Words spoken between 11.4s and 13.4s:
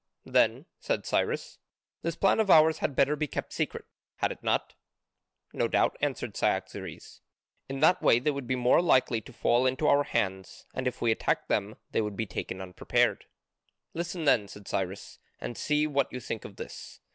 them they would be taken unprepared."